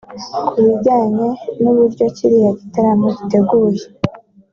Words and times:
Ku 0.51 0.59
bijyanye 0.67 1.27
n’uburyo 1.61 2.05
kiriya 2.15 2.51
gitaramo 2.59 3.07
giteguye 3.17 3.85